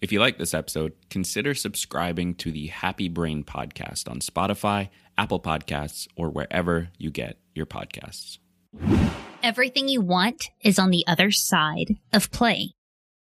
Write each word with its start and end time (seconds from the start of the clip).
If 0.00 0.12
you 0.12 0.20
like 0.20 0.38
this 0.38 0.54
episode, 0.54 0.94
consider 1.10 1.54
subscribing 1.54 2.34
to 2.36 2.50
the 2.50 2.68
Happy 2.68 3.10
Brain 3.10 3.44
podcast 3.44 4.10
on 4.10 4.20
Spotify, 4.20 4.88
Apple 5.18 5.40
Podcasts, 5.40 6.08
or 6.16 6.30
wherever 6.30 6.88
you 6.96 7.10
get 7.10 7.36
your 7.54 7.66
podcasts. 7.66 8.38
Everything 9.42 9.88
you 9.88 10.00
want 10.00 10.48
is 10.62 10.78
on 10.78 10.88
the 10.88 11.04
other 11.06 11.30
side 11.30 11.98
of 12.14 12.30
play. 12.30 12.72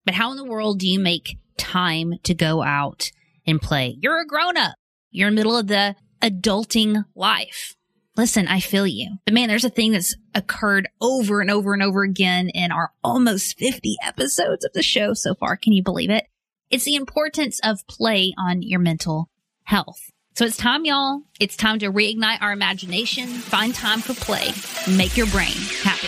But 0.05 0.13
how 0.13 0.29
in 0.29 0.37
the 0.37 0.45
world 0.45 0.77
do 0.77 0.87
you 0.87 0.99
make 0.99 1.39
time 1.57 2.13
to 2.23 2.35
go 2.35 2.61
out 2.61 3.11
and 3.47 3.59
play? 3.59 3.97
You're 3.99 4.21
a 4.21 4.27
grown 4.27 4.55
up. 4.55 4.75
You're 5.09 5.29
in 5.29 5.33
the 5.33 5.39
middle 5.39 5.57
of 5.57 5.65
the 5.65 5.95
adulting 6.21 7.05
life. 7.15 7.75
Listen, 8.17 8.47
I 8.47 8.59
feel 8.59 8.85
you. 8.85 9.17
But 9.25 9.33
man, 9.33 9.47
there's 9.47 9.65
a 9.65 9.69
thing 9.71 9.93
that's 9.93 10.15
occurred 10.35 10.89
over 11.01 11.41
and 11.41 11.49
over 11.49 11.73
and 11.73 11.81
over 11.81 12.03
again 12.03 12.49
in 12.49 12.71
our 12.71 12.91
almost 13.03 13.57
50 13.57 13.95
episodes 14.03 14.63
of 14.63 14.73
the 14.73 14.83
show 14.83 15.15
so 15.15 15.33
far. 15.33 15.57
Can 15.57 15.73
you 15.73 15.81
believe 15.81 16.11
it? 16.11 16.25
It's 16.71 16.85
the 16.85 16.95
importance 16.95 17.59
of 17.65 17.85
play 17.87 18.33
on 18.37 18.61
your 18.61 18.79
mental 18.79 19.27
health. 19.63 20.09
So 20.35 20.45
it's 20.45 20.55
time, 20.55 20.85
y'all. 20.85 21.23
It's 21.37 21.57
time 21.57 21.79
to 21.79 21.91
reignite 21.91 22.41
our 22.41 22.53
imagination, 22.53 23.27
find 23.27 23.75
time 23.75 23.99
for 23.99 24.13
play, 24.13 24.53
make 24.95 25.17
your 25.17 25.27
brain 25.27 25.51
happy. 25.83 26.07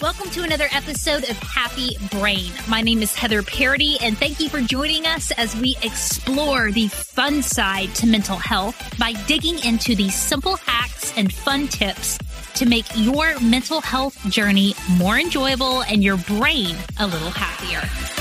Welcome 0.00 0.30
to 0.30 0.42
another 0.42 0.68
episode 0.72 1.28
of 1.28 1.36
Happy 1.36 1.98
Brain. 2.10 2.50
My 2.66 2.80
name 2.80 3.02
is 3.02 3.14
Heather 3.14 3.42
Parady, 3.42 3.98
and 4.00 4.16
thank 4.16 4.40
you 4.40 4.48
for 4.48 4.62
joining 4.62 5.04
us 5.04 5.32
as 5.32 5.54
we 5.54 5.76
explore 5.82 6.72
the 6.72 6.88
fun 6.88 7.42
side 7.42 7.94
to 7.96 8.06
mental 8.06 8.36
health 8.36 8.98
by 8.98 9.12
digging 9.26 9.62
into 9.66 9.94
the 9.94 10.08
simple 10.08 10.56
hacks 10.56 11.12
and 11.18 11.30
fun 11.30 11.68
tips 11.68 12.16
to 12.54 12.64
make 12.64 12.86
your 12.94 13.38
mental 13.40 13.82
health 13.82 14.18
journey 14.30 14.74
more 14.96 15.18
enjoyable 15.18 15.82
and 15.82 16.02
your 16.02 16.16
brain 16.16 16.74
a 17.00 17.06
little 17.06 17.30
happier. 17.30 18.13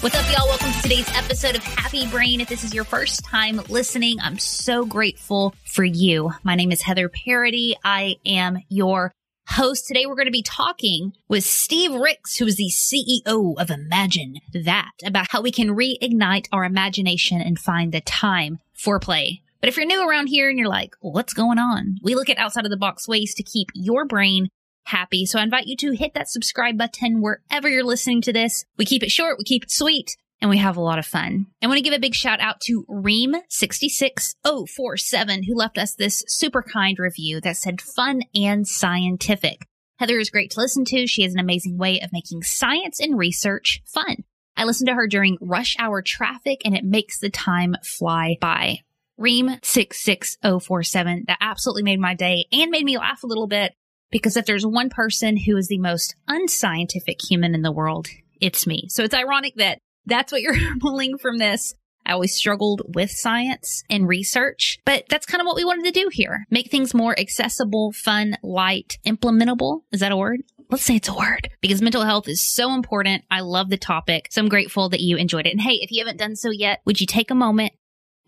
What's 0.00 0.16
up, 0.16 0.24
y'all? 0.34 0.48
Welcome 0.48 0.72
to 0.72 0.80
today's 0.80 1.14
episode 1.14 1.56
of 1.56 1.62
Happy 1.62 2.06
Brain. 2.06 2.40
If 2.40 2.48
this 2.48 2.64
is 2.64 2.72
your 2.72 2.84
first 2.84 3.22
time 3.22 3.60
listening, 3.68 4.16
I'm 4.18 4.38
so 4.38 4.86
grateful 4.86 5.54
for 5.66 5.84
you. 5.84 6.30
My 6.42 6.54
name 6.54 6.72
is 6.72 6.80
Heather 6.80 7.10
Parady. 7.10 7.74
I 7.84 8.16
am 8.24 8.60
your 8.70 9.12
host. 9.46 9.86
Today, 9.86 10.06
we're 10.06 10.14
going 10.14 10.24
to 10.24 10.30
be 10.30 10.42
talking 10.42 11.12
with 11.28 11.44
Steve 11.44 11.92
Ricks, 11.92 12.38
who 12.38 12.46
is 12.46 12.56
the 12.56 12.70
CEO 12.70 13.60
of 13.60 13.68
Imagine 13.68 14.36
That, 14.64 14.92
about 15.04 15.26
how 15.28 15.42
we 15.42 15.52
can 15.52 15.76
reignite 15.76 16.48
our 16.50 16.64
imagination 16.64 17.42
and 17.42 17.58
find 17.58 17.92
the 17.92 18.00
time 18.00 18.58
for 18.72 19.00
play. 19.00 19.42
But 19.60 19.68
if 19.68 19.76
you're 19.76 19.84
new 19.84 20.08
around 20.08 20.28
here 20.28 20.48
and 20.48 20.58
you're 20.58 20.66
like, 20.66 20.94
what's 21.00 21.34
going 21.34 21.58
on? 21.58 21.98
We 22.02 22.14
look 22.14 22.30
at 22.30 22.38
outside 22.38 22.64
of 22.64 22.70
the 22.70 22.78
box 22.78 23.06
ways 23.06 23.34
to 23.34 23.42
keep 23.42 23.68
your 23.74 24.06
brain 24.06 24.48
happy. 24.84 25.26
So 25.26 25.38
I 25.38 25.42
invite 25.42 25.66
you 25.66 25.76
to 25.78 25.92
hit 25.92 26.14
that 26.14 26.28
subscribe 26.28 26.78
button 26.78 27.20
wherever 27.20 27.68
you're 27.68 27.84
listening 27.84 28.22
to 28.22 28.32
this. 28.32 28.64
We 28.76 28.84
keep 28.84 29.02
it 29.02 29.10
short, 29.10 29.38
we 29.38 29.44
keep 29.44 29.64
it 29.64 29.70
sweet, 29.70 30.16
and 30.40 30.50
we 30.50 30.58
have 30.58 30.76
a 30.76 30.82
lot 30.82 30.98
of 30.98 31.06
fun. 31.06 31.46
I 31.62 31.66
want 31.66 31.78
to 31.78 31.82
give 31.82 31.94
a 31.94 31.98
big 31.98 32.14
shout 32.14 32.40
out 32.40 32.60
to 32.62 32.84
Reem66047 32.88 35.46
who 35.46 35.54
left 35.54 35.78
us 35.78 35.94
this 35.94 36.24
super 36.26 36.62
kind 36.62 36.98
review 36.98 37.40
that 37.42 37.56
said 37.56 37.80
fun 37.80 38.22
and 38.34 38.66
scientific. 38.66 39.66
Heather 39.98 40.18
is 40.18 40.30
great 40.30 40.50
to 40.52 40.60
listen 40.60 40.84
to. 40.86 41.06
She 41.06 41.22
has 41.22 41.34
an 41.34 41.40
amazing 41.40 41.76
way 41.76 42.00
of 42.00 42.12
making 42.12 42.42
science 42.42 43.00
and 43.00 43.18
research 43.18 43.82
fun. 43.84 44.24
I 44.56 44.64
listen 44.64 44.86
to 44.86 44.94
her 44.94 45.06
during 45.06 45.36
rush 45.40 45.76
hour 45.78 46.02
traffic 46.02 46.62
and 46.64 46.74
it 46.74 46.84
makes 46.84 47.18
the 47.18 47.30
time 47.30 47.76
fly 47.82 48.36
by. 48.40 48.80
Reem66047, 49.20 51.26
that 51.26 51.36
absolutely 51.42 51.82
made 51.82 52.00
my 52.00 52.14
day 52.14 52.46
and 52.50 52.70
made 52.70 52.84
me 52.84 52.96
laugh 52.96 53.22
a 53.22 53.26
little 53.26 53.46
bit 53.46 53.74
because 54.10 54.36
if 54.36 54.46
there's 54.46 54.66
one 54.66 54.90
person 54.90 55.36
who 55.36 55.56
is 55.56 55.68
the 55.68 55.78
most 55.78 56.14
unscientific 56.28 57.18
human 57.28 57.54
in 57.54 57.62
the 57.62 57.72
world, 57.72 58.08
it's 58.40 58.66
me. 58.66 58.86
So 58.88 59.04
it's 59.04 59.14
ironic 59.14 59.54
that 59.56 59.78
that's 60.06 60.32
what 60.32 60.42
you're 60.42 60.56
pulling 60.80 61.18
from 61.18 61.38
this. 61.38 61.74
I 62.06 62.12
always 62.12 62.34
struggled 62.34 62.82
with 62.94 63.10
science 63.10 63.84
and 63.90 64.08
research, 64.08 64.78
but 64.86 65.04
that's 65.08 65.26
kind 65.26 65.40
of 65.40 65.46
what 65.46 65.56
we 65.56 65.64
wanted 65.64 65.84
to 65.84 66.00
do 66.00 66.08
here. 66.10 66.46
Make 66.50 66.70
things 66.70 66.94
more 66.94 67.18
accessible, 67.18 67.92
fun, 67.92 68.36
light, 68.42 68.98
implementable. 69.06 69.82
Is 69.92 70.00
that 70.00 70.12
a 70.12 70.16
word? 70.16 70.40
Let's 70.70 70.84
say 70.84 70.96
it's 70.96 71.08
a 71.08 71.14
word 71.14 71.50
because 71.60 71.82
mental 71.82 72.04
health 72.04 72.26
is 72.26 72.54
so 72.54 72.72
important. 72.72 73.24
I 73.30 73.40
love 73.40 73.70
the 73.70 73.76
topic. 73.76 74.28
So 74.30 74.40
I'm 74.40 74.48
grateful 74.48 74.88
that 74.90 75.00
you 75.00 75.16
enjoyed 75.16 75.46
it. 75.46 75.50
And 75.50 75.60
hey, 75.60 75.78
if 75.82 75.90
you 75.90 76.02
haven't 76.02 76.18
done 76.18 76.36
so 76.36 76.50
yet, 76.50 76.80
would 76.86 77.00
you 77.00 77.06
take 77.06 77.30
a 77.30 77.34
moment? 77.34 77.72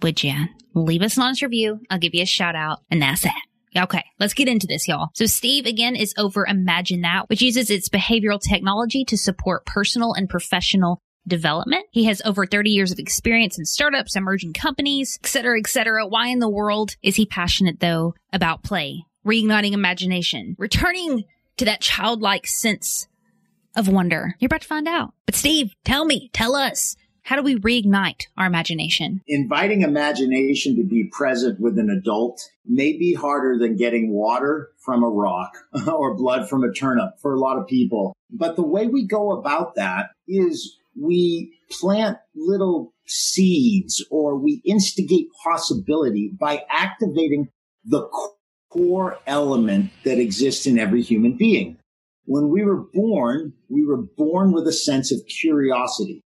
Would 0.03 0.23
you 0.23 0.35
leave 0.75 1.03
us 1.03 1.17
an 1.17 1.23
honest 1.23 1.43
review? 1.43 1.81
I'll 1.89 1.99
give 1.99 2.15
you 2.15 2.23
a 2.23 2.27
shout 2.27 2.57
out 2.57 2.81
and 2.91 3.01
that's 3.01 3.25
it. 3.25 3.33
Okay, 3.77 4.05
let's 4.21 4.35
get 4.35 4.49
into 4.49 4.67
this, 4.67 4.87
y'all. 4.87 5.09
So 5.15 5.27
Steve 5.27 5.67
again 5.67 5.97
is 5.97 6.15
over 6.19 6.47
Imagine 6.47 7.01
That, 7.03 7.29
which 7.29 7.41
uses 7.41 7.71
its 7.71 7.89
behavioral 7.89 8.41
technology 8.41 9.05
to 9.07 9.17
support 9.17 9.65
personal 9.65 10.13
and 10.13 10.29
professional 10.29 11.01
development. 11.27 11.87
He 11.91 12.05
has 12.05 12.21
over 12.25 12.47
30 12.47 12.71
years 12.71 12.93
of 12.93 12.99
experience 12.99 13.59
in 13.59 13.65
startups, 13.65 14.17
emerging 14.17 14.53
companies, 14.55 15.19
et 15.23 15.29
cetera, 15.29 15.59
et 15.59 15.69
cetera. 15.69 16.07
Why 16.07 16.29
in 16.29 16.41
the 16.41 16.51
world 16.51 16.97
is 17.03 17.17
he 17.17 17.27
passionate 17.27 17.81
though 17.81 18.15
about 18.33 18.63
play, 18.63 19.05
reigniting 19.27 19.73
imagination, 19.73 20.57
returning 20.59 21.25
to 21.57 21.65
that 21.65 21.81
childlike 21.81 22.47
sense 22.47 23.09
of 23.77 23.89
wonder? 23.89 24.35
You're 24.39 24.49
about 24.49 24.63
to 24.63 24.69
find 24.69 24.89
out. 24.89 25.15
But 25.25 25.37
Steve, 25.37 25.75
tell 25.85 26.05
me, 26.05 26.29
tell 26.33 26.57
us, 26.57 26.97
how 27.25 27.37
do 27.37 27.43
we 27.43 27.57
reignite 27.57 28.27
our 28.37 28.47
imagination? 28.47 29.23
Inviting 29.29 29.83
imagination 29.83 30.77
to 30.77 30.85
be 30.85 31.09
present 31.13 31.61
with 31.61 31.79
an 31.79 31.89
adult 31.89 32.43
may 32.67 32.93
be 32.93 33.15
harder 33.15 33.57
than 33.59 33.77
getting 33.77 34.13
water 34.13 34.71
from 34.85 35.03
a 35.03 35.09
rock 35.09 35.53
or 35.87 36.17
blood 36.17 36.49
from 36.49 36.65
a 36.65 36.73
turnip 36.73 37.11
for 37.21 37.33
a 37.33 37.39
lot 37.39 37.59
of 37.59 37.67
people. 37.67 38.15
But 38.31 38.57
the 38.57 38.67
way 38.67 38.87
we 38.87 39.07
go 39.07 39.33
about 39.33 39.77
that 39.77 40.11
is 40.27 40.77
we 41.01 41.57
plant 41.71 42.19
little 42.35 42.93
seeds 43.07 44.05
or 44.11 44.37
we 44.37 44.61
instigate 44.65 45.29
possibility 45.45 46.33
by 46.39 46.65
activating 46.71 47.49
the 47.85 48.09
core 48.71 49.19
element 49.27 49.91
that 50.05 50.19
exists 50.19 50.67
in 50.67 50.79
every 50.79 51.03
human 51.03 51.37
being. 51.37 51.79
When 52.25 52.49
we 52.49 52.65
were 52.65 52.85
born, 52.93 53.53
we 53.69 53.85
were 53.85 54.03
born 54.17 54.53
with 54.53 54.67
a 54.67 54.73
sense 54.73 55.13
of 55.13 55.21
curiosity. 55.27 56.23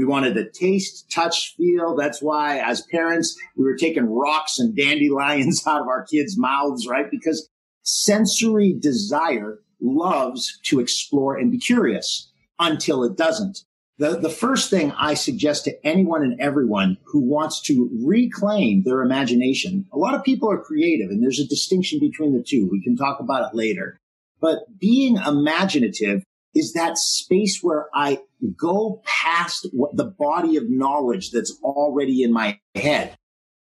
We 0.00 0.06
wanted 0.06 0.32
to 0.36 0.50
taste, 0.50 1.10
touch, 1.10 1.54
feel. 1.58 1.94
That's 1.94 2.22
why 2.22 2.58
as 2.58 2.80
parents, 2.80 3.38
we 3.54 3.64
were 3.64 3.76
taking 3.76 4.06
rocks 4.06 4.58
and 4.58 4.74
dandelions 4.74 5.62
out 5.66 5.82
of 5.82 5.88
our 5.88 6.06
kids' 6.06 6.38
mouths, 6.38 6.88
right? 6.88 7.10
Because 7.10 7.50
sensory 7.82 8.72
desire 8.72 9.58
loves 9.78 10.58
to 10.62 10.80
explore 10.80 11.36
and 11.36 11.52
be 11.52 11.58
curious 11.58 12.32
until 12.58 13.04
it 13.04 13.18
doesn't. 13.18 13.58
The, 13.98 14.16
the 14.16 14.30
first 14.30 14.70
thing 14.70 14.92
I 14.92 15.12
suggest 15.12 15.64
to 15.64 15.86
anyone 15.86 16.22
and 16.22 16.40
everyone 16.40 16.96
who 17.04 17.20
wants 17.20 17.60
to 17.64 17.90
reclaim 18.02 18.84
their 18.84 19.02
imagination, 19.02 19.84
a 19.92 19.98
lot 19.98 20.14
of 20.14 20.24
people 20.24 20.50
are 20.50 20.62
creative 20.62 21.10
and 21.10 21.22
there's 21.22 21.40
a 21.40 21.46
distinction 21.46 22.00
between 22.00 22.32
the 22.32 22.42
two. 22.42 22.66
We 22.72 22.82
can 22.82 22.96
talk 22.96 23.20
about 23.20 23.50
it 23.50 23.54
later. 23.54 23.98
But 24.40 24.60
being 24.78 25.16
imaginative 25.16 26.22
is 26.54 26.72
that 26.72 26.96
space 26.96 27.58
where 27.60 27.88
I 27.94 28.20
go 28.56 29.02
past 29.04 29.66
what 29.72 29.96
the 29.96 30.04
body 30.04 30.56
of 30.56 30.64
knowledge 30.68 31.30
that's 31.30 31.58
already 31.62 32.22
in 32.22 32.32
my 32.32 32.58
head. 32.74 33.16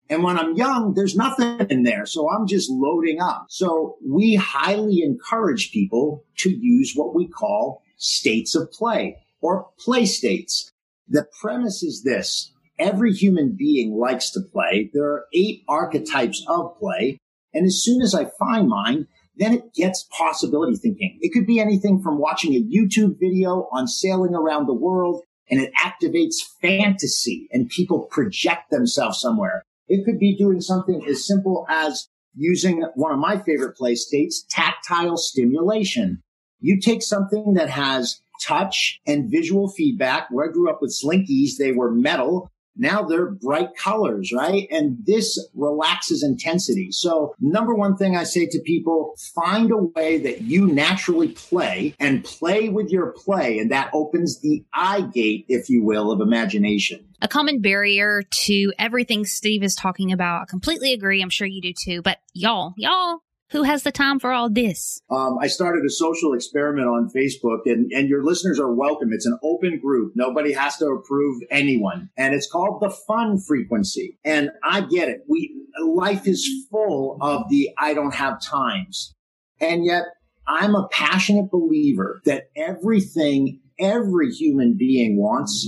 And 0.10 0.24
when 0.24 0.40
I'm 0.40 0.56
young, 0.56 0.94
there's 0.96 1.16
nothing 1.16 1.68
in 1.70 1.84
there. 1.84 2.06
So 2.06 2.30
I'm 2.30 2.48
just 2.48 2.70
loading 2.70 3.22
up. 3.22 3.46
So 3.50 3.98
we 4.06 4.36
highly 4.36 5.04
encourage 5.04 5.72
people 5.72 6.26
to 6.40 6.50
use 6.50 6.94
what 6.96 7.14
we 7.14 7.28
call 7.28 7.84
states 7.98 8.56
of 8.56 8.72
play 8.72 9.18
or 9.40 9.68
play 9.78 10.06
states. 10.06 10.72
The 11.08 11.28
premise 11.40 11.84
is 11.84 12.04
this. 12.04 12.52
Every 12.80 13.14
human 13.14 13.56
being 13.58 13.94
likes 13.94 14.32
to 14.32 14.42
play. 14.42 14.90
There 14.94 15.06
are 15.06 15.26
eight 15.34 15.64
archetypes 15.68 16.44
of 16.48 16.78
play. 16.80 17.20
And 17.54 17.66
as 17.66 17.84
soon 17.84 18.02
as 18.02 18.16
I 18.16 18.32
find 18.40 18.68
mine, 18.68 19.08
then 19.40 19.54
it 19.54 19.74
gets 19.74 20.08
possibility 20.16 20.76
thinking. 20.76 21.18
It 21.22 21.34
could 21.34 21.48
be 21.48 21.60
anything 21.60 22.02
from 22.02 22.20
watching 22.20 22.54
a 22.54 22.62
YouTube 22.62 23.20
video 23.20 23.68
on 23.72 23.88
sailing 23.88 24.36
around 24.36 24.68
the 24.68 24.74
world 24.74 25.24
and 25.50 25.60
it 25.60 25.72
activates 25.74 26.36
fantasy 26.62 27.48
and 27.52 27.70
people 27.70 28.02
project 28.12 28.70
themselves 28.70 29.20
somewhere. 29.20 29.64
It 29.88 30.06
could 30.06 30.20
be 30.20 30.38
doing 30.38 30.62
something 30.62 31.04
as 31.08 31.26
simple 31.26 31.66
as 31.70 32.08
using 32.36 32.84
one 32.96 33.12
of 33.12 33.20
my 33.20 33.40
favorite 33.40 33.76
play 33.76 33.96
states, 33.96 34.46
tactile 34.50 35.18
stimulation. 35.18 36.22
You 36.60 36.80
take 36.80 37.02
something 37.02 37.54
that 37.56 37.70
has 37.70 38.22
touch 38.42 39.00
and 39.08 39.30
visual 39.32 39.70
feedback. 39.70 40.30
Where 40.30 40.50
I 40.50 40.52
grew 40.52 40.70
up 40.70 40.80
with 40.82 40.96
slinkies, 40.96 41.58
they 41.58 41.72
were 41.72 41.92
metal. 41.92 42.52
Now 42.80 43.04
they're 43.04 43.30
bright 43.30 43.76
colors, 43.76 44.32
right? 44.34 44.68
And 44.72 44.98
this 45.06 45.50
relaxes 45.54 46.24
intensity. 46.24 46.92
So 46.92 47.36
number 47.40 47.76
one 47.76 47.98
thing 47.98 48.16
I 48.16 48.24
say 48.24 48.48
to 48.48 48.60
people, 48.62 49.16
find 49.36 49.72
a 49.72 49.78
way 49.78 50.18
that 50.20 50.42
you 50.42 50.68
naturally 50.68 51.30
play 51.30 51.94
and 52.00 52.24
play 52.24 52.70
with 52.70 52.90
your 52.90 53.12
play. 53.12 53.60
And 53.60 53.72
that 53.72 53.90
opens 53.94 54.40
the 54.40 54.64
eye 54.74 55.02
gate, 55.02 55.46
if 55.50 55.70
you 55.70 55.84
will, 55.84 56.12
of 56.12 56.22
imagination. 56.22 57.06
A 57.22 57.28
common 57.28 57.60
barrier 57.60 58.24
to 58.46 58.74
everything 58.80 59.26
Steve 59.26 59.62
is 59.62 59.76
talking 59.76 60.14
about. 60.14 60.44
I 60.44 60.46
completely 60.50 60.94
agree. 60.94 61.22
I'm 61.22 61.30
sure 61.30 61.48
you 61.48 61.62
do 61.62 61.74
too. 61.74 62.02
But 62.02 62.20
y'all, 62.34 62.74
y'all, 62.78 63.20
who 63.52 63.64
has 63.64 63.84
the 63.84 63.92
time 63.92 64.20
for 64.20 64.32
all 64.32 64.50
this? 64.50 65.02
Um, 65.10 65.38
I 65.40 65.48
started 65.48 65.84
a 65.86 65.90
social 65.90 66.34
experiment 66.34 66.88
on 66.88 67.10
Facebook, 67.16 67.60
and, 67.66 67.92
and 67.92 68.08
your 68.08 68.24
listeners 68.24 68.60
are 68.60 68.74
welcome. 68.74 69.10
It's 69.12 69.26
an 69.26 69.38
open 69.44 69.80
group. 69.80 70.14
Nobody 70.16 70.54
has 70.54 70.78
to 70.78 70.86
approve 70.88 71.42
anyone. 71.50 72.10
And 72.18 72.34
it's 72.36 72.50
called 72.50 72.82
the 72.82 72.90
fun 72.90 73.40
frequency. 73.40 74.18
And 74.24 74.52
I 74.64 74.82
get 74.82 75.10
it. 75.10 75.24
We 75.28 75.56
life 75.84 76.28
is 76.28 76.48
full 76.70 77.18
of 77.22 77.44
the 77.50 77.70
I 77.78 77.94
don't 77.94 78.14
have 78.14 78.42
times. 78.42 79.14
And 79.60 79.86
yet 79.86 80.04
I'm 80.48 80.76
a 80.76 80.88
passionate 80.90 81.52
believer 81.52 82.22
that 82.26 82.50
everything 82.56 83.60
every 83.80 84.32
human 84.32 84.76
being 84.78 85.18
wants 85.18 85.68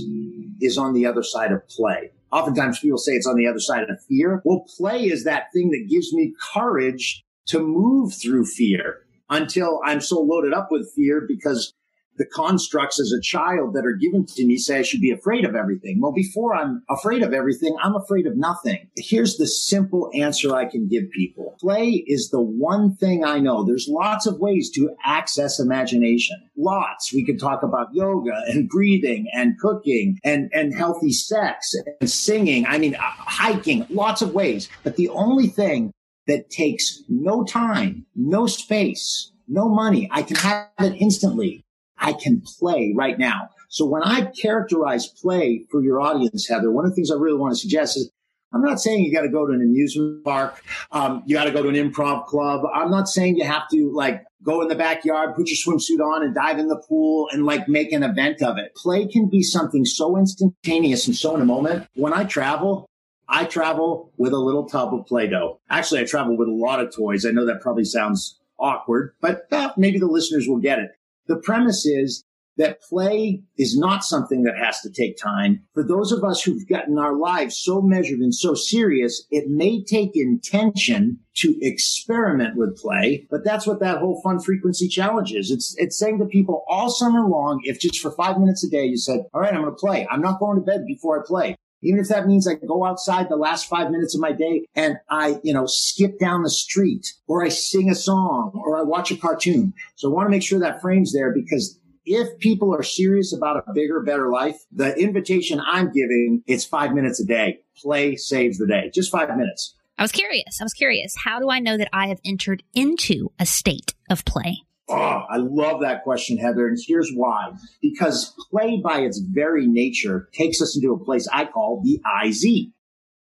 is 0.60 0.76
on 0.78 0.92
the 0.92 1.06
other 1.06 1.22
side 1.22 1.52
of 1.52 1.66
play. 1.68 2.10
Oftentimes 2.30 2.80
people 2.80 2.98
say 2.98 3.12
it's 3.12 3.26
on 3.26 3.36
the 3.36 3.46
other 3.46 3.60
side 3.60 3.82
of 3.90 4.02
fear. 4.08 4.40
Well, 4.44 4.64
play 4.76 5.04
is 5.04 5.24
that 5.24 5.52
thing 5.52 5.70
that 5.70 5.86
gives 5.88 6.12
me 6.12 6.34
courage 6.54 7.24
to 7.46 7.60
move 7.60 8.14
through 8.14 8.46
fear 8.46 9.00
until 9.30 9.80
I'm 9.84 10.00
so 10.00 10.20
loaded 10.20 10.52
up 10.52 10.68
with 10.70 10.92
fear 10.94 11.24
because 11.26 11.72
the 12.18 12.26
constructs 12.26 13.00
as 13.00 13.12
a 13.12 13.20
child 13.20 13.74
that 13.74 13.86
are 13.86 13.96
given 13.96 14.26
to 14.26 14.46
me 14.46 14.56
say 14.58 14.78
I 14.78 14.82
should 14.82 15.00
be 15.00 15.10
afraid 15.10 15.44
of 15.44 15.54
everything. 15.54 16.00
Well, 16.00 16.12
before 16.12 16.54
I'm 16.54 16.82
afraid 16.90 17.22
of 17.22 17.32
everything, 17.32 17.74
I'm 17.82 17.96
afraid 17.96 18.26
of 18.26 18.36
nothing. 18.36 18.88
Here's 18.96 19.36
the 19.36 19.46
simple 19.46 20.10
answer 20.14 20.54
I 20.54 20.66
can 20.66 20.88
give 20.88 21.10
people. 21.10 21.56
Play 21.58 22.04
is 22.06 22.30
the 22.30 22.40
one 22.40 22.96
thing 22.96 23.24
I 23.24 23.38
know. 23.38 23.64
There's 23.64 23.88
lots 23.88 24.26
of 24.26 24.38
ways 24.38 24.70
to 24.74 24.94
access 25.04 25.58
imagination. 25.58 26.36
Lots. 26.56 27.12
We 27.12 27.24
could 27.24 27.40
talk 27.40 27.62
about 27.62 27.94
yoga 27.94 28.42
and 28.48 28.68
breathing 28.68 29.26
and 29.32 29.58
cooking 29.58 30.18
and, 30.22 30.50
and 30.52 30.74
healthy 30.74 31.12
sex 31.12 31.74
and 32.00 32.10
singing. 32.10 32.66
I 32.66 32.78
mean, 32.78 32.94
uh, 32.94 33.00
hiking, 33.00 33.86
lots 33.88 34.20
of 34.20 34.34
ways. 34.34 34.68
But 34.84 34.96
the 34.96 35.08
only 35.08 35.46
thing 35.46 35.92
that 36.26 36.50
takes 36.50 37.02
no 37.08 37.44
time, 37.44 38.06
no 38.14 38.46
space, 38.46 39.32
no 39.48 39.68
money. 39.68 40.08
I 40.10 40.22
can 40.22 40.36
have 40.36 40.68
it 40.80 40.94
instantly. 40.98 41.64
I 41.98 42.12
can 42.12 42.40
play 42.40 42.92
right 42.96 43.18
now. 43.18 43.50
So 43.68 43.86
when 43.86 44.02
I 44.02 44.26
characterize 44.26 45.06
play 45.06 45.64
for 45.70 45.82
your 45.82 46.00
audience, 46.00 46.48
Heather, 46.48 46.70
one 46.70 46.84
of 46.84 46.90
the 46.90 46.94
things 46.94 47.10
I 47.10 47.14
really 47.14 47.38
want 47.38 47.54
to 47.54 47.60
suggest 47.60 47.96
is 47.96 48.10
I'm 48.52 48.62
not 48.62 48.80
saying 48.80 49.04
you 49.04 49.12
got 49.12 49.22
to 49.22 49.30
go 49.30 49.46
to 49.46 49.52
an 49.52 49.62
amusement 49.62 50.24
park. 50.24 50.62
Um, 50.90 51.22
you 51.26 51.34
got 51.34 51.44
to 51.44 51.52
go 51.52 51.62
to 51.62 51.68
an 51.68 51.74
improv 51.74 52.26
club. 52.26 52.62
I'm 52.74 52.90
not 52.90 53.08
saying 53.08 53.36
you 53.38 53.44
have 53.44 53.68
to 53.70 53.90
like 53.94 54.24
go 54.42 54.60
in 54.60 54.68
the 54.68 54.74
backyard, 54.74 55.34
put 55.34 55.48
your 55.48 55.56
swimsuit 55.56 56.00
on 56.00 56.22
and 56.22 56.34
dive 56.34 56.58
in 56.58 56.68
the 56.68 56.76
pool 56.76 57.28
and 57.32 57.46
like 57.46 57.68
make 57.68 57.92
an 57.92 58.02
event 58.02 58.42
of 58.42 58.58
it. 58.58 58.74
Play 58.74 59.06
can 59.06 59.28
be 59.28 59.42
something 59.42 59.84
so 59.84 60.18
instantaneous 60.18 61.06
and 61.06 61.16
so 61.16 61.34
in 61.34 61.40
a 61.40 61.46
moment. 61.46 61.86
When 61.94 62.12
I 62.12 62.24
travel, 62.24 62.90
I 63.28 63.44
travel 63.44 64.12
with 64.16 64.32
a 64.32 64.38
little 64.38 64.68
tub 64.68 64.94
of 64.94 65.06
Play-Doh. 65.06 65.60
Actually, 65.70 66.00
I 66.00 66.04
travel 66.04 66.36
with 66.36 66.48
a 66.48 66.52
lot 66.52 66.80
of 66.80 66.94
toys. 66.94 67.24
I 67.24 67.30
know 67.30 67.46
that 67.46 67.60
probably 67.60 67.84
sounds 67.84 68.38
awkward, 68.58 69.14
but 69.20 69.46
uh, 69.52 69.72
maybe 69.76 69.98
the 69.98 70.06
listeners 70.06 70.46
will 70.46 70.58
get 70.58 70.78
it. 70.78 70.90
The 71.26 71.36
premise 71.36 71.86
is 71.86 72.24
that 72.58 72.82
play 72.82 73.42
is 73.56 73.78
not 73.78 74.04
something 74.04 74.42
that 74.42 74.58
has 74.58 74.80
to 74.80 74.90
take 74.90 75.16
time. 75.16 75.62
For 75.72 75.82
those 75.82 76.12
of 76.12 76.22
us 76.22 76.42
who've 76.42 76.68
gotten 76.68 76.98
our 76.98 77.16
lives 77.16 77.56
so 77.56 77.80
measured 77.80 78.20
and 78.20 78.34
so 78.34 78.54
serious, 78.54 79.26
it 79.30 79.48
may 79.48 79.82
take 79.82 80.10
intention 80.14 81.18
to 81.36 81.56
experiment 81.62 82.56
with 82.56 82.76
play, 82.76 83.26
but 83.30 83.42
that's 83.42 83.66
what 83.66 83.80
that 83.80 83.98
whole 83.98 84.20
fun 84.22 84.38
frequency 84.38 84.86
challenge 84.86 85.32
is. 85.32 85.50
It's, 85.50 85.74
it's 85.78 85.98
saying 85.98 86.18
to 86.18 86.26
people 86.26 86.64
all 86.68 86.90
summer 86.90 87.26
long, 87.26 87.60
if 87.64 87.80
just 87.80 88.00
for 88.00 88.10
five 88.10 88.38
minutes 88.38 88.64
a 88.64 88.68
day, 88.68 88.84
you 88.84 88.98
said, 88.98 89.24
all 89.32 89.40
right, 89.40 89.54
I'm 89.54 89.62
going 89.62 89.72
to 89.72 89.78
play. 89.78 90.06
I'm 90.10 90.20
not 90.20 90.38
going 90.38 90.56
to 90.58 90.62
bed 90.62 90.84
before 90.86 91.18
I 91.18 91.26
play. 91.26 91.56
Even 91.82 92.00
if 92.00 92.08
that 92.08 92.26
means 92.26 92.46
I 92.46 92.54
go 92.54 92.84
outside 92.84 93.28
the 93.28 93.36
last 93.36 93.68
five 93.68 93.90
minutes 93.90 94.14
of 94.14 94.20
my 94.20 94.32
day 94.32 94.66
and 94.74 94.96
I, 95.10 95.40
you 95.42 95.52
know, 95.52 95.66
skip 95.66 96.18
down 96.18 96.42
the 96.42 96.50
street 96.50 97.06
or 97.26 97.44
I 97.44 97.48
sing 97.48 97.90
a 97.90 97.94
song 97.94 98.52
or 98.54 98.78
I 98.78 98.82
watch 98.82 99.10
a 99.10 99.16
cartoon. 99.16 99.74
So 99.96 100.10
I 100.10 100.14
want 100.14 100.26
to 100.26 100.30
make 100.30 100.42
sure 100.42 100.60
that 100.60 100.80
frame's 100.80 101.12
there 101.12 101.32
because 101.34 101.78
if 102.04 102.38
people 102.38 102.74
are 102.74 102.82
serious 102.82 103.34
about 103.34 103.64
a 103.66 103.72
bigger, 103.72 104.02
better 104.02 104.30
life, 104.30 104.56
the 104.72 104.94
invitation 104.98 105.60
I'm 105.60 105.92
giving, 105.92 106.42
it's 106.46 106.64
five 106.64 106.92
minutes 106.92 107.20
a 107.20 107.24
day. 107.24 107.60
Play 107.76 108.16
saves 108.16 108.58
the 108.58 108.66
day. 108.66 108.90
Just 108.92 109.10
five 109.10 109.28
minutes. 109.36 109.74
I 109.98 110.02
was 110.02 110.12
curious. 110.12 110.58
I 110.60 110.64
was 110.64 110.72
curious. 110.72 111.14
How 111.24 111.38
do 111.38 111.50
I 111.50 111.60
know 111.60 111.76
that 111.76 111.88
I 111.92 112.08
have 112.08 112.18
entered 112.24 112.62
into 112.74 113.32
a 113.38 113.46
state 113.46 113.94
of 114.10 114.24
play? 114.24 114.62
Oh, 114.92 115.24
I 115.30 115.36
love 115.38 115.80
that 115.82 116.04
question, 116.04 116.38
Heather. 116.38 116.66
And 116.66 116.78
here's 116.86 117.10
why. 117.14 117.52
Because 117.80 118.34
play 118.50 118.80
by 118.82 119.00
its 119.00 119.18
very 119.18 119.66
nature 119.66 120.28
takes 120.32 120.60
us 120.60 120.76
into 120.76 120.92
a 120.92 121.04
place 121.04 121.28
I 121.32 121.46
call 121.46 121.82
the 121.82 122.00
IZ, 122.24 122.68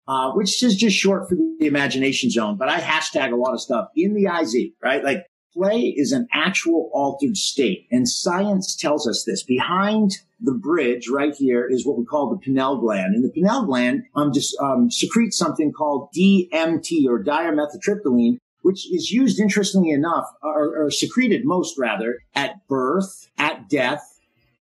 uh, 0.07 0.31
which 0.31 0.61
is 0.63 0.75
just 0.75 0.95
short 0.95 1.29
for 1.29 1.35
the 1.35 1.67
imagination 1.67 2.29
zone. 2.29 2.57
But 2.57 2.69
I 2.69 2.79
hashtag 2.79 3.31
a 3.31 3.35
lot 3.35 3.53
of 3.53 3.61
stuff 3.61 3.89
in 3.95 4.13
the 4.13 4.27
IZ, 4.27 4.71
right? 4.81 5.03
Like 5.03 5.25
play 5.53 5.93
is 5.95 6.11
an 6.11 6.27
actual 6.33 6.89
altered 6.93 7.37
state. 7.37 7.87
And 7.91 8.07
science 8.07 8.75
tells 8.75 9.07
us 9.07 9.23
this. 9.25 9.43
Behind 9.43 10.11
the 10.39 10.53
bridge 10.53 11.07
right 11.07 11.35
here 11.35 11.67
is 11.67 11.85
what 11.85 11.97
we 11.97 12.05
call 12.05 12.29
the 12.29 12.37
pineal 12.37 12.77
gland. 12.77 13.15
And 13.15 13.23
the 13.23 13.29
pineal 13.29 13.65
gland 13.65 14.03
um, 14.15 14.33
just 14.33 14.55
um, 14.59 14.89
secretes 14.89 15.37
something 15.37 15.71
called 15.71 16.09
DMT 16.17 17.05
or 17.07 17.23
dimethyltryptamine, 17.23 18.37
which 18.61 18.91
is 18.91 19.11
used 19.11 19.39
interestingly 19.39 19.91
enough, 19.91 20.25
or, 20.41 20.85
or 20.85 20.91
secreted 20.91 21.45
most 21.45 21.77
rather, 21.77 22.19
at 22.35 22.67
birth, 22.67 23.29
at 23.37 23.69
death, 23.69 24.03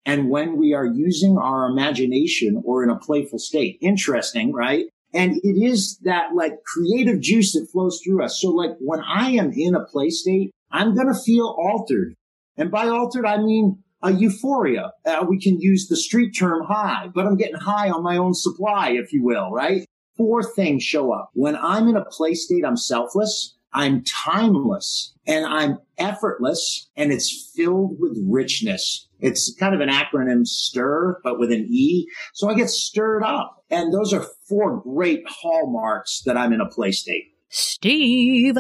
and 0.06 0.30
when 0.30 0.58
we 0.58 0.74
are 0.74 0.86
using 0.86 1.38
our 1.38 1.70
imagination 1.70 2.62
or 2.66 2.84
in 2.84 2.90
a 2.90 2.98
playful 2.98 3.40
state. 3.40 3.78
Interesting, 3.82 4.54
right? 4.54 4.86
And 5.14 5.38
it 5.44 5.64
is 5.64 5.98
that 6.04 6.36
like 6.36 6.64
creative 6.64 7.20
juice 7.20 7.54
that 7.54 7.70
flows 7.72 8.02
through 8.04 8.24
us. 8.24 8.40
So 8.40 8.50
like 8.50 8.72
when 8.80 9.02
I 9.02 9.32
am 9.32 9.52
in 9.52 9.76
a 9.76 9.86
play 9.86 10.10
state, 10.10 10.52
I'm 10.72 10.96
going 10.96 11.08
to 11.08 11.20
feel 11.20 11.56
altered. 11.58 12.14
And 12.58 12.70
by 12.70 12.88
altered, 12.88 13.26
I 13.26 13.38
mean 13.38 13.84
a 14.02 14.12
euphoria. 14.12 14.92
Uh, 15.06 15.26
we 15.28 15.40
can 15.40 15.60
use 15.60 15.88
the 15.88 15.98
street 15.98 16.32
term 16.32 16.64
high, 16.64 17.10
but 17.14 17.26
I'm 17.26 17.38
getting 17.38 17.56
high 17.56 17.90
on 17.90 18.04
my 18.04 18.18
own 18.18 18.34
supply, 18.34 18.92
if 18.92 19.12
you 19.12 19.24
will, 19.24 19.52
right? 19.52 19.86
Four 20.16 20.44
things 20.44 20.84
show 20.84 21.12
up. 21.12 21.32
When 21.34 21.56
I'm 21.56 21.88
in 21.88 21.96
a 21.96 22.06
play 22.06 22.34
state, 22.34 22.64
I'm 22.66 22.78
selfless. 22.78 23.56
I'm 23.74 24.04
timeless 24.04 25.14
and 25.28 25.46
I'm 25.46 25.80
effortless 25.98 26.90
and 26.96 27.12
it's 27.12 27.52
filled 27.56 27.98
with 28.00 28.18
richness. 28.28 29.08
It's 29.20 29.54
kind 29.60 29.76
of 29.76 29.82
an 29.82 29.90
acronym 29.90 30.48
STIR, 30.48 31.20
but 31.24 31.40
with 31.40 31.52
an 31.52 31.68
E. 31.70 32.08
So 32.34 32.50
I 32.50 32.54
get 32.56 32.70
stirred 32.70 33.24
up. 33.24 33.64
And 33.70 33.94
those 33.94 34.14
are 34.14 34.26
four 34.48 34.82
great 34.82 35.24
hallmarks 35.28 36.24
that 36.26 36.38
I'm 36.38 36.54
in 36.54 36.62
a 36.62 36.70
play 36.70 36.92
state. 36.92 37.26
Steve, 37.50 38.58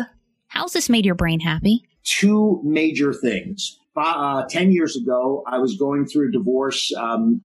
how's 0.47 0.73
this 0.73 0.89
made 0.89 1.05
your 1.05 1.15
brain 1.15 1.39
happy? 1.39 1.83
Two 2.03 2.61
major 2.63 3.13
things. 3.13 3.77
Uh, 3.95 4.45
10 4.47 4.71
years 4.71 4.95
ago, 4.95 5.43
I 5.47 5.57
was 5.57 5.75
going 5.75 6.05
through 6.05 6.29
a 6.29 6.31
divorce. 6.31 6.93
Um, 6.95 7.43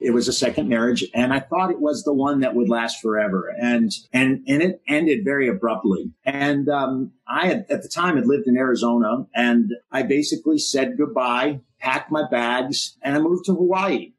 it 0.00 0.12
was 0.12 0.28
a 0.28 0.32
second 0.32 0.68
marriage 0.68 1.04
and 1.14 1.32
I 1.32 1.40
thought 1.40 1.70
it 1.70 1.80
was 1.80 2.04
the 2.04 2.14
one 2.14 2.40
that 2.40 2.54
would 2.54 2.68
last 2.68 3.00
forever. 3.00 3.52
And, 3.60 3.90
and, 4.12 4.44
and 4.46 4.62
it 4.62 4.80
ended 4.86 5.24
very 5.24 5.48
abruptly. 5.48 6.12
And, 6.24 6.68
um, 6.68 7.12
I 7.26 7.46
had, 7.46 7.66
at 7.68 7.82
the 7.82 7.88
time 7.88 8.16
had 8.16 8.26
lived 8.26 8.46
in 8.46 8.56
Arizona 8.56 9.26
and 9.34 9.70
I 9.90 10.02
basically 10.02 10.58
said 10.58 10.96
goodbye, 10.96 11.60
packed 11.80 12.10
my 12.10 12.24
bags 12.30 12.96
and 13.02 13.16
I 13.16 13.18
moved 13.18 13.46
to 13.46 13.54
Hawaii. 13.54 14.12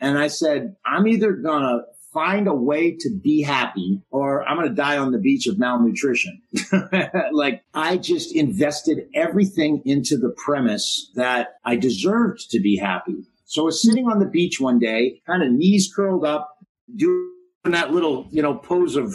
And 0.00 0.18
I 0.18 0.28
said, 0.28 0.76
I'm 0.84 1.06
either 1.06 1.32
going 1.32 1.62
to 1.62 1.82
find 2.12 2.46
a 2.46 2.54
way 2.54 2.96
to 3.00 3.10
be 3.22 3.42
happy 3.42 4.02
or 4.10 4.46
I'm 4.46 4.58
going 4.58 4.68
to 4.68 4.74
die 4.74 4.98
on 4.98 5.12
the 5.12 5.18
beach 5.18 5.46
of 5.46 5.58
malnutrition. 5.58 6.42
like 7.32 7.62
I 7.72 7.96
just 7.96 8.34
invested 8.34 9.06
everything 9.14 9.82
into 9.84 10.18
the 10.18 10.34
premise 10.36 11.10
that 11.14 11.56
I 11.64 11.76
deserved 11.76 12.50
to 12.50 12.60
be 12.60 12.76
happy. 12.76 13.24
So 13.52 13.60
I 13.60 13.64
was 13.66 13.82
sitting 13.82 14.06
on 14.06 14.18
the 14.18 14.24
beach 14.24 14.62
one 14.62 14.78
day, 14.78 15.20
kind 15.26 15.42
of 15.42 15.52
knees 15.52 15.92
curled 15.94 16.24
up, 16.24 16.56
doing 16.96 17.28
that 17.64 17.92
little, 17.92 18.26
you 18.30 18.40
know, 18.40 18.54
pose 18.54 18.96
of 18.96 19.14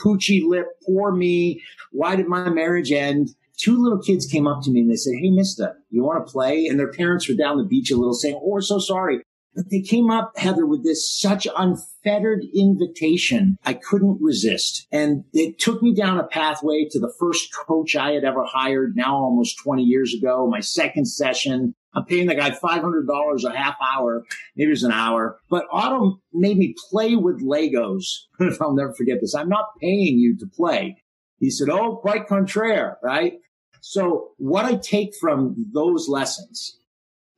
poochy 0.00 0.44
lip, 0.44 0.66
poor 0.84 1.12
me. 1.12 1.62
Why 1.92 2.16
did 2.16 2.26
my 2.26 2.50
marriage 2.50 2.90
end? 2.90 3.36
Two 3.56 3.80
little 3.80 4.02
kids 4.02 4.26
came 4.26 4.48
up 4.48 4.64
to 4.64 4.72
me 4.72 4.80
and 4.80 4.90
they 4.90 4.96
said, 4.96 5.14
Hey, 5.22 5.30
mister, 5.30 5.76
you 5.90 6.02
want 6.02 6.26
to 6.26 6.32
play? 6.32 6.66
And 6.66 6.76
their 6.76 6.90
parents 6.90 7.28
were 7.28 7.36
down 7.36 7.56
the 7.56 7.62
beach 7.62 7.92
a 7.92 7.96
little 7.96 8.14
saying, 8.14 8.34
Oh, 8.42 8.48
we're 8.48 8.62
so 8.62 8.80
sorry. 8.80 9.22
But 9.54 9.70
they 9.70 9.80
came 9.80 10.10
up, 10.10 10.32
Heather, 10.36 10.66
with 10.66 10.82
this 10.82 11.08
such 11.08 11.46
unfettered 11.56 12.44
invitation. 12.52 13.58
I 13.64 13.74
couldn't 13.74 14.18
resist. 14.20 14.88
And 14.90 15.24
it 15.32 15.60
took 15.60 15.84
me 15.84 15.94
down 15.94 16.18
a 16.18 16.26
pathway 16.26 16.88
to 16.90 16.98
the 16.98 17.12
first 17.18 17.54
coach 17.54 17.94
I 17.94 18.10
had 18.10 18.24
ever 18.24 18.44
hired 18.44 18.96
now 18.96 19.16
almost 19.16 19.58
20 19.62 19.84
years 19.84 20.14
ago, 20.14 20.48
my 20.48 20.60
second 20.60 21.06
session. 21.06 21.74
I'm 21.94 22.04
paying 22.04 22.26
the 22.26 22.34
guy 22.34 22.50
$500 22.50 23.44
a 23.44 23.56
half 23.56 23.76
hour. 23.80 24.24
Maybe 24.56 24.72
it's 24.72 24.82
an 24.82 24.92
hour, 24.92 25.40
but 25.48 25.64
Otto 25.72 26.20
made 26.32 26.58
me 26.58 26.74
play 26.90 27.16
with 27.16 27.42
Legos. 27.42 28.04
I'll 28.60 28.74
never 28.74 28.92
forget 28.94 29.18
this. 29.20 29.34
I'm 29.34 29.48
not 29.48 29.78
paying 29.80 30.18
you 30.18 30.36
to 30.38 30.46
play. 30.46 31.02
He 31.38 31.50
said, 31.50 31.68
Oh, 31.70 31.96
quite 31.96 32.26
contraire, 32.26 32.98
right? 33.02 33.34
So 33.80 34.32
what 34.38 34.64
I 34.64 34.74
take 34.74 35.14
from 35.20 35.70
those 35.72 36.08
lessons 36.08 36.78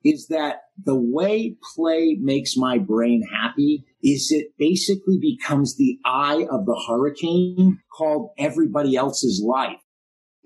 is 0.02 0.28
that 0.28 0.62
the 0.83 0.97
way 0.97 1.57
play 1.75 2.16
makes 2.21 2.57
my 2.57 2.78
brain 2.78 3.23
happy 3.30 3.85
is 4.02 4.30
it 4.30 4.49
basically 4.59 5.19
becomes 5.21 5.76
the 5.76 5.99
eye 6.04 6.47
of 6.50 6.64
the 6.64 6.83
hurricane 6.88 7.80
called 7.92 8.30
everybody 8.38 8.97
else's 8.97 9.42
life. 9.45 9.78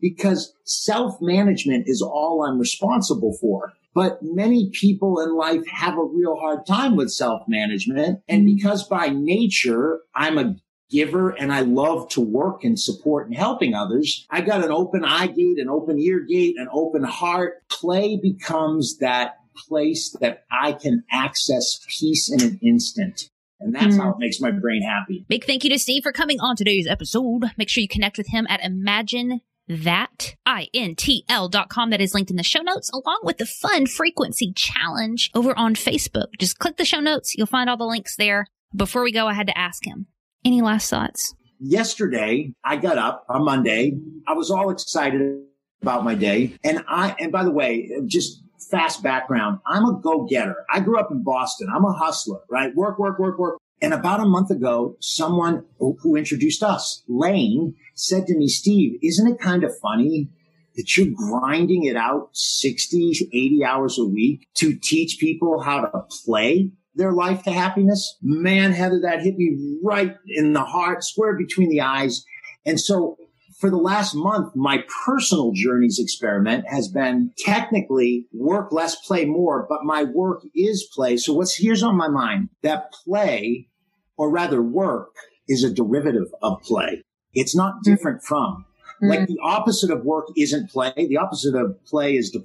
Because 0.01 0.53
self-management 0.65 1.85
is 1.87 2.03
all 2.03 2.45
I'm 2.45 2.59
responsible 2.59 3.37
for. 3.41 3.73
But 3.95 4.19
many 4.23 4.71
people 4.71 5.21
in 5.21 5.37
life 5.37 5.67
have 5.69 5.97
a 5.97 6.05
real 6.05 6.37
hard 6.37 6.67
time 6.67 6.97
with 6.97 7.11
self-management. 7.11 8.23
And 8.29 8.45
because 8.45 8.89
by 8.89 9.09
nature, 9.09 10.01
I'm 10.15 10.37
a 10.37 10.57
giver 10.91 11.31
and 11.31 11.53
I 11.53 11.61
love 11.61 12.09
to 12.11 12.21
work 12.21 12.65
and 12.65 12.79
support 12.79 13.27
and 13.27 13.37
helping 13.37 13.75
others. 13.75 14.27
I 14.31 14.41
got 14.41 14.65
an 14.65 14.71
open 14.71 15.05
eye 15.05 15.29
gate, 15.29 15.59
an 15.59 15.69
open 15.69 15.99
ear 15.99 16.21
gate, 16.21 16.57
an 16.59 16.69
open 16.73 17.05
heart. 17.05 17.63
Play 17.69 18.19
becomes 18.21 18.99
that 18.99 19.37
place 19.57 20.17
that 20.21 20.45
I 20.51 20.73
can 20.73 21.05
access 21.11 21.81
peace 21.89 22.31
in 22.31 22.43
an 22.43 22.59
instant. 22.63 23.31
And 23.61 23.75
that's 23.75 23.97
mm. 23.97 24.01
how 24.01 24.11
it 24.11 24.17
makes 24.19 24.41
my 24.41 24.51
brain 24.51 24.83
happy. 24.83 25.25
Big 25.29 25.45
thank 25.45 25.65
you 25.65 25.71
to 25.71 25.79
Steve 25.79 26.03
for 26.03 26.13
coming 26.13 26.41
on 26.41 26.57
today's 26.57 26.87
episode. 26.87 27.45
Make 27.57 27.69
sure 27.69 27.81
you 27.81 27.89
connect 27.89 28.19
with 28.19 28.29
him 28.29 28.47
at 28.51 28.63
Imagine 28.63 29.41
that 29.69 30.35
intl.com 30.49 31.91
that 31.91 32.01
is 32.01 32.15
linked 32.15 32.31
in 32.31 32.37
the 32.37 32.43
show 32.43 32.61
notes 32.61 32.91
along 32.91 33.21
with 33.23 33.39
the 33.39 33.47
fun 33.47 33.87
frequency 33.87 34.53
challenge 34.55 35.31
over 35.35 35.57
on 35.59 35.75
Facebook. 35.75 36.27
Just 36.39 36.59
click 36.59 36.77
the 36.77 36.85
show 36.85 37.01
notes. 37.01 37.35
You'll 37.35 37.47
find 37.47 37.71
all 37.71 37.77
the 37.77 37.85
links 37.85 38.17
there. 38.17 38.47
Before 38.75 39.03
we 39.03 39.13
go, 39.13 39.27
I 39.27 39.35
had 39.35 39.47
to 39.47 39.57
ask 39.57 39.87
him, 39.87 40.07
any 40.45 40.61
last 40.61 40.91
thoughts? 40.91 41.35
Yesterday, 41.61 42.53
I 42.65 42.77
got 42.77 42.99
up 42.99 43.25
on 43.29 43.45
Monday. 43.45 43.97
I 44.27 44.35
was 44.35 44.51
all 44.51 44.71
excited 44.71 45.45
about 45.81 46.05
my 46.05 46.15
day. 46.15 46.57
And 46.65 46.85
I, 46.89 47.15
and 47.19 47.31
by 47.31 47.45
the 47.45 47.51
way, 47.51 47.91
just 48.07 48.43
fast 48.71 49.03
background. 49.03 49.61
I'm 49.67 49.85
a 49.85 50.01
go 50.01 50.25
getter. 50.25 50.65
I 50.73 50.81
grew 50.81 50.99
up 50.99 51.11
in 51.11 51.23
Boston. 51.23 51.69
I'm 51.75 51.85
a 51.85 51.93
hustler, 51.93 52.41
right? 52.51 52.75
Work, 52.75 52.99
work, 52.99 53.19
work, 53.19 53.39
work. 53.39 53.59
And 53.83 53.93
about 53.93 54.21
a 54.21 54.27
month 54.27 54.51
ago, 54.51 54.97
someone 55.01 55.65
who 55.79 56.17
introduced 56.17 56.63
us, 56.63 57.03
Lane, 57.09 57.75
said 57.95 58.27
to 58.27 58.37
me, 58.37 58.49
Steve, 58.49 58.99
isn't 59.03 59.27
it 59.27 59.39
kind 59.39 59.65
of 59.65 59.77
funny 59.81 60.31
that 60.77 60.97
you're 60.97 61.15
grinding 61.15 61.85
it 61.85 61.97
out 61.97 62.31
60, 62.33 63.29
80 63.33 63.65
hours 63.65 63.99
a 63.99 64.05
week 64.05 64.49
to 64.55 64.75
teach 64.77 65.19
people 65.21 65.61
how 65.61 65.83
to 65.83 66.05
play 66.25 66.71
their 66.95 67.13
life 67.13 67.43
to 67.43 67.53
happiness? 67.53 68.17
Man, 68.23 68.73
Heather, 68.73 69.01
that 69.03 69.23
hit 69.23 69.37
me 69.37 69.79
right 69.83 70.17
in 70.27 70.53
the 70.53 70.65
heart, 70.65 71.05
square 71.05 71.37
between 71.37 71.69
the 71.69 71.81
eyes. 71.81 72.25
And 72.65 72.81
so 72.81 73.19
for 73.59 73.71
the 73.71 73.77
last 73.77 74.15
month, 74.15 74.55
my 74.57 74.85
personal 75.05 75.53
journeys 75.53 75.99
experiment 75.99 76.67
has 76.69 76.89
been 76.89 77.33
technically 77.39 78.27
work 78.33 78.73
less, 78.73 78.97
play 78.97 79.25
more, 79.25 79.67
but 79.69 79.85
my 79.85 80.05
work 80.05 80.43
is 80.55 80.89
play. 80.95 81.17
So 81.17 81.33
what's 81.33 81.57
here's 81.57 81.83
on 81.83 81.97
my 81.97 82.09
mind 82.09 82.49
that 82.63 82.93
play, 82.93 83.69
or 84.17 84.31
rather 84.31 84.63
work, 84.63 85.15
is 85.49 85.63
a 85.63 85.73
derivative 85.73 86.29
of 86.43 86.63
play. 86.63 87.03
It's 87.33 87.55
not 87.55 87.75
mm-hmm. 87.75 87.91
different 87.91 88.23
from. 88.23 88.65
Mm-hmm. 88.97 89.09
Like 89.09 89.27
the 89.27 89.39
opposite 89.43 89.91
of 89.91 90.05
work 90.05 90.27
isn't 90.37 90.71
play. 90.71 90.93
The 90.97 91.19
opposite 91.19 91.55
of 91.55 91.83
play 91.85 92.17
is 92.17 92.37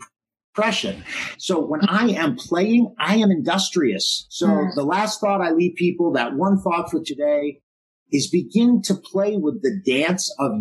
depression. 0.56 1.04
So 1.38 1.60
when 1.60 1.82
I 1.88 2.10
am 2.10 2.36
playing, 2.36 2.94
I 3.00 3.18
am 3.18 3.32
industrious. 3.32 4.25
So 4.30 4.48
mm. 4.48 4.75
the 4.75 4.84
last 4.84 5.22
thought 5.22 5.42
I 5.42 5.51
leave 5.51 5.75
people, 5.75 6.12
that 6.13 6.34
one 6.34 6.60
thought 6.60 6.92
for 6.92 7.01
today 7.04 7.62
is 8.12 8.28
begin 8.30 8.82
to 8.82 8.96
play 8.96 9.38
with 9.38 9.62
the 9.62 9.80
dance 9.86 10.34
of 10.39 10.51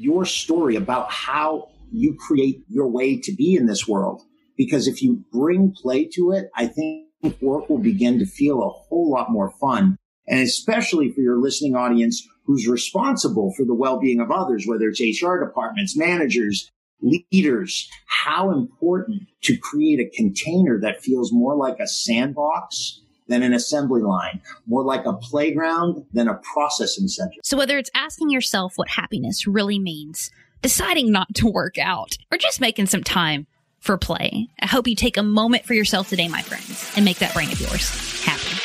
your 0.00 0.24
story 0.24 0.76
about 0.76 1.12
how 1.12 1.68
you 1.92 2.16
create 2.18 2.64
your 2.68 2.88
way 2.88 3.20
to 3.20 3.32
be 3.32 3.54
in 3.54 3.66
this 3.66 3.86
world. 3.86 4.22
Because 4.56 4.88
if 4.88 5.02
you 5.02 5.24
bring 5.30 5.72
play 5.72 6.08
to 6.14 6.32
it, 6.32 6.50
I 6.56 6.66
think 6.66 7.06
work 7.42 7.68
will 7.68 7.78
begin 7.78 8.18
to 8.18 8.26
feel 8.26 8.62
a 8.62 8.70
whole 8.70 9.10
lot 9.10 9.30
more 9.30 9.52
fun. 9.60 9.98
And 10.26 10.40
especially 10.40 11.12
for 11.12 11.20
your 11.20 11.38
listening 11.38 11.76
audience 11.76 12.26
who's 12.46 12.66
responsible 12.66 13.52
for 13.56 13.64
the 13.66 13.74
well-being 13.74 14.20
of 14.20 14.30
others, 14.30 14.64
whether 14.66 14.88
it's 14.88 15.00
HR 15.00 15.36
departments, 15.36 15.96
managers, 15.96 16.70
leaders, 17.02 17.88
how 18.06 18.50
important 18.52 19.22
to 19.42 19.56
create 19.56 20.00
a 20.00 20.16
container 20.16 20.78
that 20.80 21.02
feels 21.02 21.32
more 21.32 21.56
like 21.56 21.78
a 21.78 21.86
sandbox 21.86 23.02
than 23.30 23.42
an 23.44 23.54
assembly 23.54 24.02
line, 24.02 24.42
more 24.66 24.82
like 24.82 25.06
a 25.06 25.14
playground 25.14 26.04
than 26.12 26.28
a 26.28 26.34
processing 26.34 27.08
center. 27.08 27.36
So 27.42 27.56
whether 27.56 27.78
it's 27.78 27.90
asking 27.94 28.30
yourself 28.30 28.76
what 28.76 28.88
happiness 28.88 29.46
really 29.46 29.78
means, 29.78 30.30
deciding 30.62 31.10
not 31.10 31.32
to 31.36 31.46
work 31.46 31.78
out, 31.78 32.18
or 32.30 32.36
just 32.36 32.60
making 32.60 32.86
some 32.86 33.04
time 33.04 33.46
for 33.78 33.96
play, 33.96 34.48
I 34.60 34.66
hope 34.66 34.88
you 34.88 34.96
take 34.96 35.16
a 35.16 35.22
moment 35.22 35.64
for 35.64 35.74
yourself 35.74 36.08
today, 36.08 36.28
my 36.28 36.42
friends, 36.42 36.92
and 36.96 37.04
make 37.04 37.20
that 37.20 37.32
brain 37.32 37.50
of 37.50 37.60
yours 37.60 38.22
happy. 38.24 38.56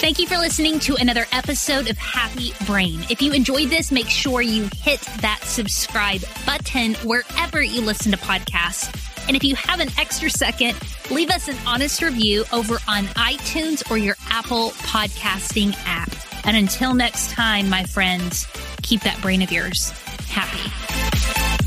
Thank 0.00 0.18
you 0.18 0.26
for 0.26 0.36
listening 0.36 0.80
to 0.80 0.96
another 0.96 1.26
episode 1.30 1.88
of 1.88 1.96
Happy 1.98 2.52
Brain. 2.64 3.04
If 3.08 3.22
you 3.22 3.32
enjoyed 3.32 3.68
this, 3.68 3.92
make 3.92 4.08
sure 4.08 4.42
you 4.42 4.68
hit 4.74 5.00
that 5.20 5.40
subscribe 5.44 6.22
button 6.44 6.94
wherever 7.06 7.62
you 7.62 7.82
listen 7.82 8.10
to 8.12 8.18
podcasts 8.18 9.11
and 9.26 9.36
if 9.36 9.44
you 9.44 9.54
have 9.56 9.80
an 9.80 9.88
extra 9.98 10.30
second, 10.30 10.78
leave 11.10 11.30
us 11.30 11.48
an 11.48 11.56
honest 11.66 12.02
review 12.02 12.44
over 12.52 12.78
on 12.88 13.04
iTunes 13.14 13.88
or 13.90 13.98
your 13.98 14.16
Apple 14.28 14.70
podcasting 14.70 15.74
app. 15.86 16.10
And 16.44 16.56
until 16.56 16.94
next 16.94 17.30
time, 17.30 17.68
my 17.68 17.84
friends, 17.84 18.46
keep 18.82 19.00
that 19.02 19.20
brain 19.22 19.42
of 19.42 19.52
yours 19.52 19.92
happy. 20.28 21.61